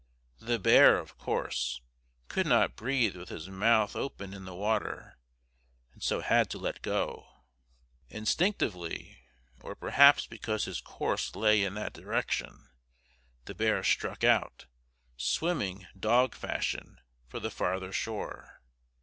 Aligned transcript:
The 0.39 0.57
bear, 0.57 0.97
of 0.97 1.15
course, 1.19 1.79
could 2.27 2.47
not 2.47 2.75
breathe 2.75 3.15
with 3.15 3.29
his 3.29 3.49
mouth 3.49 3.95
open 3.95 4.33
in 4.33 4.45
the 4.45 4.55
water, 4.55 5.19
and 5.93 6.01
so 6.01 6.21
had 6.21 6.49
to 6.49 6.57
let 6.57 6.81
go. 6.81 7.27
Instinctively, 8.09 9.19
or 9.59 9.75
perhaps 9.75 10.25
because 10.25 10.65
his 10.65 10.81
course 10.81 11.35
lay 11.35 11.63
in 11.63 11.75
that 11.75 11.93
direction, 11.93 12.67
the 13.45 13.53
bear 13.53 13.83
struck 13.83 14.23
out, 14.23 14.65
swimming 15.17 15.85
"dog 15.95 16.33
fashion," 16.33 16.97
for 17.27 17.39
the 17.39 17.51
farther 17.51 17.93
shore. 17.93 18.59